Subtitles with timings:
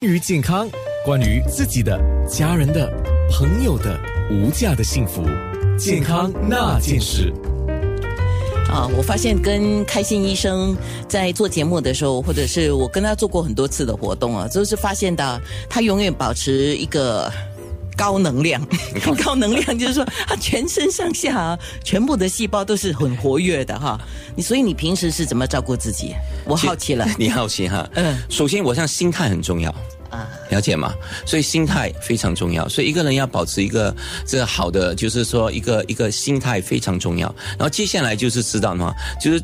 [0.00, 0.70] 关于健康，
[1.04, 2.88] 关于自己的、家人的、
[3.32, 3.98] 朋友的
[4.30, 5.24] 无价的幸福，
[5.76, 7.32] 健康那件事。
[8.68, 10.76] 啊，我发现跟开心医生
[11.08, 17.28] 在做节目的时候，或者是我跟他做过很多次的活动啊，就是发现到他永远保持一个
[17.98, 18.64] 高能量，
[19.24, 24.00] 高能量就是说他全身上下啊，全部的细胞都是很活跃的哈。
[24.36, 26.14] 你所以你平时是怎么照顾自己？
[26.46, 27.04] 我好奇了。
[27.18, 27.88] 你好奇哈？
[27.94, 29.70] 嗯，首先我想心态很重要
[30.10, 30.94] 啊，了解吗？
[31.26, 37.34] 所以心态非常重要，所以一个人要保持一个这个好的，就是说一个一个心态非常重要。
[37.58, 38.94] 然后接下来就是知道吗？
[39.20, 39.42] 就是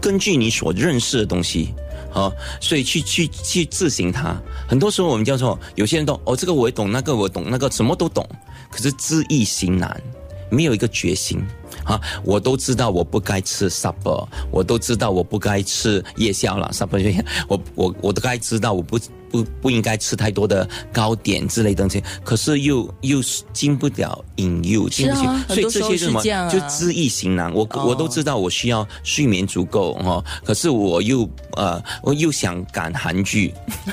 [0.00, 1.74] 根据你所认识的东西，
[2.16, 4.34] 啊，所以去去去自行它。
[4.66, 8.26] 很多时候我们叫做有些人都哦，这个我懂，那个我懂，那个什么都懂，
[8.70, 10.02] 可是知易行难，
[10.50, 11.42] 没有一个决心。
[11.84, 18.98] 啊，我都知道我不该吃 supper，我都知道我不该吃夜宵了 supper， 我我我都该知道我不
[19.30, 23.20] 不不应该吃太多的糕点之类东西，可是又又
[23.52, 26.22] 经不了引诱，经不起，所以这些是什么？
[26.48, 27.52] 就知易行难。
[27.52, 33.52] 我我都知道我需要睡眠足够哦，可是我又呃我又想赶韩剧，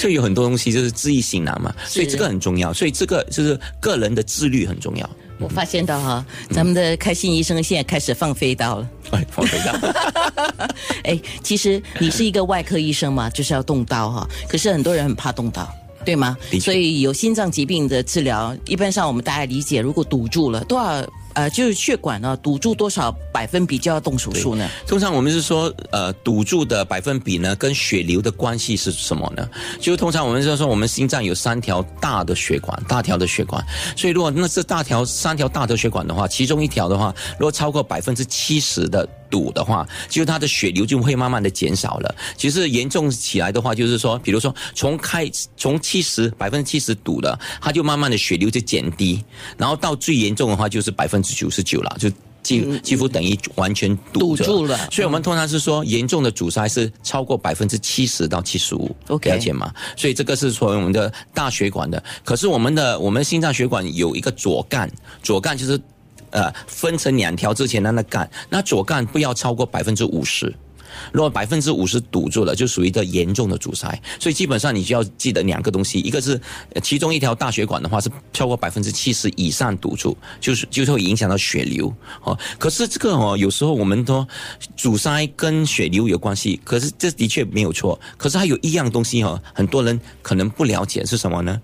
[0.00, 5.08] 所以有很多东西就是自意行难嘛，所以这个很重要，所以这个就是个人的自律很重要。
[5.38, 8.88] 我发现到哈，咱们的开心医生现在开始放飞刀了。
[9.10, 9.72] 哎，放飞刀。
[11.04, 14.28] 哎，其实你是一个外科医生嘛，就是要动刀哈。
[14.48, 15.66] 可是很多人很怕动刀，
[16.04, 16.36] 对吗？
[16.60, 21.06] 所以有心脏疾病的治疗，一般上我们大家理解，如果堵住了多少？
[21.34, 24.68] 呃，就是血管呢堵住多少百分比就要动手术呢？
[24.86, 29.48] 通常我们是说，呃，堵住的百分比呢，跟血流的关系是什么呢？
[29.80, 33.64] 就通常我们就说，我们心脏有三条大的血管，大条的血管，
[33.96, 39.08] 所以如果那是大条三条大的血管的话，其中一条的话，如果超过百分之七十的。
[39.30, 42.14] 堵的话，就它的血流就会慢慢的减少了。
[42.36, 49.24] 其实严重起来的话，就是说，比如说从开从七十百分之七十堵了，它就慢慢的血流就减低，
[49.56, 52.10] 然后到最严重的话就是百分之九十九了，就
[52.42, 54.76] 几几乎等于完全堵住了。
[54.90, 59.72] 所以我们通常是说，严重的阻塞是超过百分之七十到七十五，了解吗？
[59.96, 62.02] 所以这个是说我们的大血管的。
[62.24, 64.90] 可是我们的我们心脏血管有一个左干，
[65.22, 65.80] 左干就是。
[66.30, 70.54] 呃，分成两条之前的那干，那左干不要超过百分之五十，
[71.12, 74.00] 如果百分之五十堵住了，就属于一个严重的阻塞。
[74.18, 76.40] 所以基本上你就要记得两个东西，一个是
[76.82, 81.92] 其中一条大血管的话是超过百分之七十以上堵住，就是就是会影响到血流
[82.22, 82.38] 哦。
[82.58, 84.26] 可是这个哦，有时候我们说
[84.76, 87.98] 阻塞跟血流有关系，可是这的确没有错。
[88.16, 91.60] 可是还有一样东西哦，很多人可能不了解是什么呢？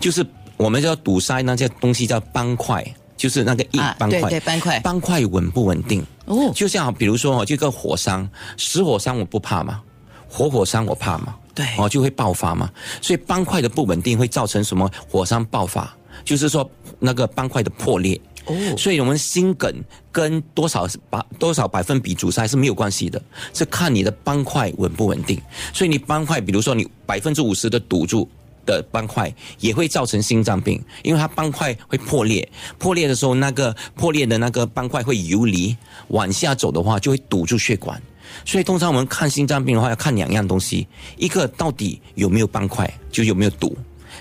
[0.00, 0.24] 就是
[0.56, 2.84] 我们叫堵塞那些东西叫斑块。
[3.16, 6.04] 就是那个硬斑块，对斑块，斑块稳不稳定？
[6.26, 8.28] 哦，就像比如说哦，这个火山，
[8.58, 9.80] 死火山我不怕嘛，
[10.28, 12.70] 活火山我怕嘛，对，哦就会爆发嘛。
[13.00, 15.90] 所以斑块的不稳定会造成什么火山爆发？
[16.24, 16.68] 就是说
[16.98, 18.20] 那个斑块的破裂。
[18.46, 19.74] 哦，所以我们心梗
[20.12, 23.20] 跟多少百多少百分比阻塞是没有关系的，
[23.52, 25.40] 是看你的斑块稳不稳定。
[25.72, 28.28] 所以你斑块，比如说你百分之五十的堵住。
[28.66, 32.46] 的斑块也会造成心脏病，因为它斑块会破裂，
[32.76, 35.74] 破裂的时候那个破裂的那个斑块会游离，
[36.08, 38.02] 往下走的话就会堵住血管，
[38.44, 43.74] 所以通常我们看心脏病的话要看两样东西，一个到底有没有斑块，就有没有堵，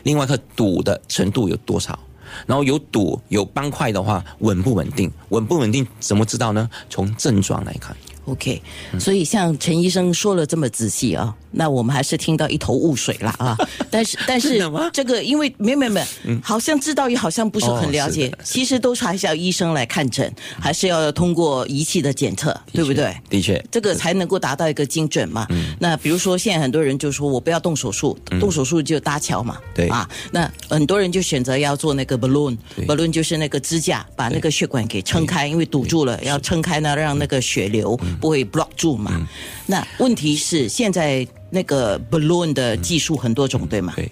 [0.03, 1.97] 另外一个堵的程度有多少，
[2.45, 6.69] 然后有堵有斑块的话稳不稳定，稳不稳定怎么知道呢？
[6.89, 7.95] 从症状来看。
[8.25, 8.61] OK，
[8.99, 13.55] 所以像陈医生说了这么仔细啊，那我们还是听到一头雾水了啊。
[13.91, 14.59] 但是但是
[14.91, 23.15] 这个因为没有没有没有，好像知道也好像不是很了解，其实都是还是要医生来看诊，还是要通过仪器的检测，对不对？
[23.29, 25.47] 的确，这个才能够达到一个精准嘛。
[25.79, 29.57] 那比如说现在很多人就说我不要动手术，动手术就搭桥嘛。
[29.73, 29.87] 对。
[29.89, 37.97] 啊，那很多人就选择要做那个 balloon，balloon 就是那个支架，把那个血管给撑开，因为堵住了，要撑开呢，让那个血流。
[38.15, 39.27] 不会 block 住嘛？
[39.65, 43.93] 那问题是现在那个 balloon 的技术很多种，对吗？
[43.95, 44.09] 对。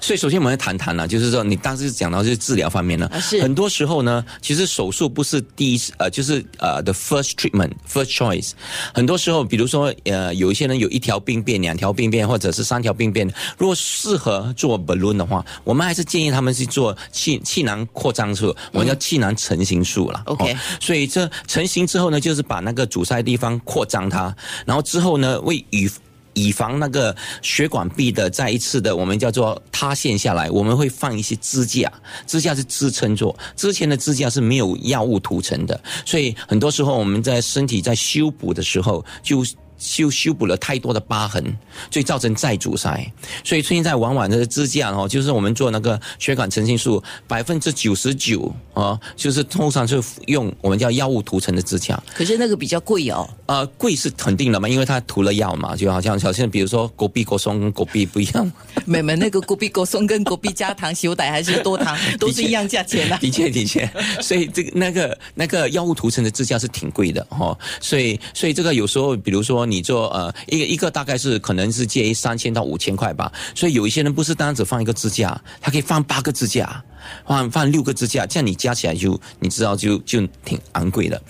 [0.00, 8.52] 所以，首先我们来谈谈呢，就是说，你当时讲到就是治疗方面呢，是很多时候呢，其实手术不是第一呃，就是呃，the first treatment，first choice。
[8.94, 20.22] 很多时候，比如说呃，有一些人有一条病变、两条病变，或者是三条病变，如果适合做 balloon 的话，我们还是建议他们去做气气囊扩张术，我们叫气囊成型术了。
[20.26, 20.56] OK。
[20.80, 24.34] 所以这成型之后呢，就是把那个阻塞地方扩张它，
[24.64, 25.90] 然后之后呢，为与
[26.36, 31.92] 以防那个血管壁的再一次的我们叫做塌陷下来，我们会放一些支架，
[32.26, 33.34] 支架是支撑住。
[33.56, 39.44] 之前的支架是没有药物涂层的，所以很多时候我们在身体在修补的时候就。
[39.78, 41.42] 修修补了太多的疤痕，
[41.90, 43.12] 所以造成再阻塞。
[43.44, 52.00] 所以现在往往的支架哦，就是我们做那个血管成型术，百分之九十九啊，就是通常是用我们叫药物涂层的支架。
[52.14, 53.28] 可是那个比较贵哦。
[53.46, 58.50] 呃，贵是肯定的嘛，因为它涂了药嘛，就好像好像比如说狗壁 狗松跟狗壁不一样。
[58.84, 63.16] 没没，那个狗壁狗松跟狗壁加糖、修胆还是多糖， 都是一样价钱的。
[63.18, 63.88] 的确 的确，
[64.20, 67.56] 所以这个那个那个药物涂层的支架是挺贵的哈。
[67.80, 73.32] 所以所以这个有时候，比如说你做呃一个一个大概是可能是介于三千到五千块吧。
[73.54, 76.84] 所以有一些人不是单只放一个支架，他可以放八个支架。
[77.24, 81.22] 放放六个支架，这样你加起来就你知道就就挺昂贵的。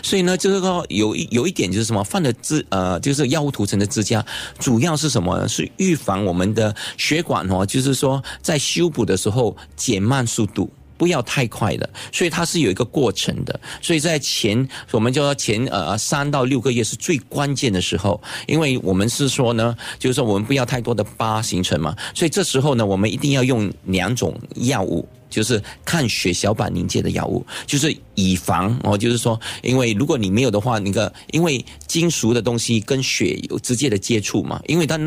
[0.00, 4.24] 所以呢，就是说有一有一点就是什么，放的支呃就是药物涂层的支架，
[4.60, 5.36] 主要是什么？
[5.36, 5.48] 呢？
[5.48, 10.70] 是预防我们的血管哦，就是说在修补的时候减慢速度。
[10.96, 13.58] 不要太快的，所以它是有一个过程的。
[13.82, 25.08] 所以在前，我们就说前呃三到六个月是最关键的时候，因为我们是说呢，就是说我们不要太多的疤形成嘛，所以这时候呢，我们一定要用两种药物。
[25.30, 34.98] 就是抗血小板凝结的药物，就是以防哦，就是说，因为如果你没有的话，那个因为金属的东西跟血有直接的接触嘛，因为它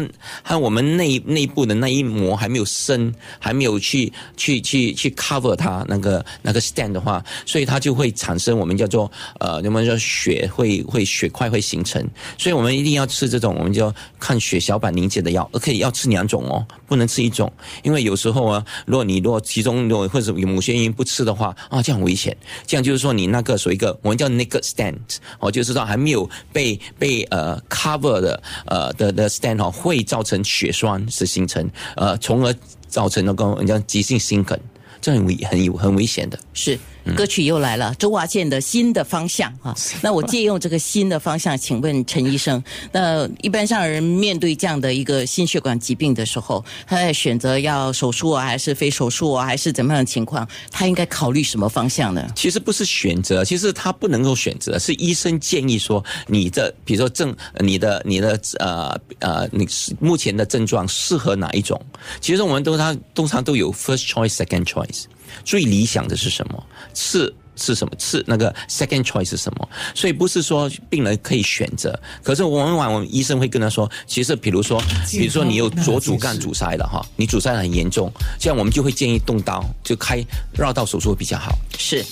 [0.43, 12.05] 和我们内内部的那一膜还没有生，还没有去去去去 cover 它那个那个 stand 的话，所以它就会产生我们叫做呃，我们说血会会血块会形成，
[12.37, 17.51] 所以我们一定要吃这种我们就看血小板凝结的药，而可以要吃两种哦，不能吃一种，
[17.83, 22.35] 因为有时候啊，如果你如果其中如果或者有某些原因不吃的话啊，这样危险。
[22.65, 24.97] 这样就说，你那个属于一个我们叫 naked stand，
[25.39, 32.55] 哦，就知道还没有被被呃 cover 的呃的的 stand 哦，会造成血栓是形成，呃，从而
[32.87, 34.59] 造成那个我们叫急性心梗，
[35.01, 36.39] 这很危很有很危险的。
[36.53, 36.77] 是。
[37.15, 39.75] 歌曲又来了，周华健的新的方向啊。
[40.01, 52.27] 那我借用这个新的方向，请问陈医生，那一般上人面对这样的一个心血管疾病的时候，他在选择要手术啊，还是非手术啊，还是怎么样的情况，他应该考虑什么方向呢？
[52.35, 59.67] 其实不是选择，其实他不能够选择，是医生建议说，你的比如说症，你的你的呃呃，你
[59.99, 61.79] 目前的症状适合哪一种？
[62.21, 65.03] 其实我们都他通常都有 first choice, second choice。
[65.43, 66.63] 最理想的是什么？
[66.93, 67.93] 次是什么？
[67.97, 69.69] 次那个 second choice 是什么？
[69.95, 74.81] 所以不是说病人可以选择，可是往往我们医生会跟他说，其实比如说，
[75.11, 81.57] 比如说你有左主干阻塞了哈，你阻塞很严重，这样我们就会建议动刀，就开绕道手术比较好。
[81.77, 82.05] 是。